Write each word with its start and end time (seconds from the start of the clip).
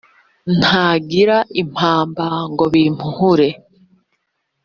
ntangira 0.59 1.37
impamba 1.61 2.27
ngo 2.51 2.65
bimpuhure. 2.73 3.49